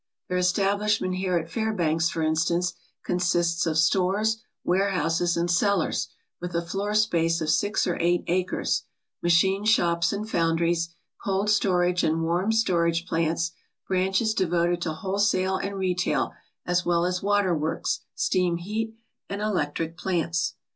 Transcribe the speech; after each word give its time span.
Their 0.29 0.39
establishment 0.39 1.13
here 1.17 1.37
at 1.37 1.47
Fairbanks, 1.51 2.09
for 2.09 2.23
instance, 2.23 2.73
con 3.05 3.19
sists 3.19 3.67
of 3.67 3.77
stores, 3.77 4.37
warehouses, 4.63 5.37
and 5.37 5.47
cellars, 5.47 6.07
with 6.39 6.55
a 6.55 6.65
floor 6.65 6.95
space 6.95 7.39
of 7.39 7.51
six 7.51 7.85
or 7.85 7.99
eight 8.01 8.23
acres, 8.25 8.85
machine 9.21 9.63
shops 9.63 10.11
and 10.11 10.27
foundries, 10.27 10.95
cold 11.23 11.51
storage 11.51 12.03
and 12.03 12.23
warm 12.23 12.51
storage 12.51 13.05
plants, 13.05 13.51
branches 13.87 14.33
devoted 14.33 14.81
to 14.81 14.93
wholesale 14.93 15.57
and 15.57 15.77
retail, 15.77 16.31
as 16.65 16.83
well 16.83 17.05
as 17.05 17.21
waterworks, 17.21 17.99
steam 18.15 18.57
heat 18.57 18.95
and 19.29 19.39
electric 19.39 19.97
plants. 19.99 20.55